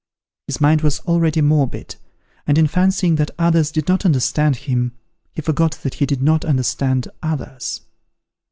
[0.47, 1.97] His mind was already morbid,
[2.47, 4.93] and in fancying that others did not understand him,
[5.35, 7.81] he forgot that he did not understand others.